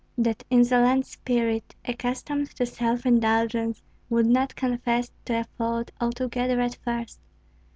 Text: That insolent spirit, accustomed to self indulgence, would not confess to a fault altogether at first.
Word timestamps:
That 0.17 0.43
insolent 0.49 1.05
spirit, 1.05 1.75
accustomed 1.85 2.49
to 2.55 2.65
self 2.65 3.05
indulgence, 3.05 3.83
would 4.09 4.25
not 4.25 4.55
confess 4.55 5.11
to 5.25 5.41
a 5.41 5.43
fault 5.59 5.91
altogether 6.01 6.59
at 6.59 6.79
first. 6.83 7.19